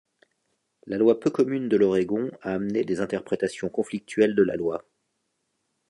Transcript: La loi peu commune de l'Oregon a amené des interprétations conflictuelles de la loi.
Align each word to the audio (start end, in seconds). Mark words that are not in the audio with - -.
La 0.87 0.97
loi 0.97 1.19
peu 1.19 1.29
commune 1.29 1.69
de 1.69 1.77
l'Oregon 1.77 2.31
a 2.41 2.53
amené 2.55 2.83
des 2.83 3.01
interprétations 3.01 3.69
conflictuelles 3.69 4.33
de 4.33 4.41
la 4.41 4.55
loi. 4.55 4.83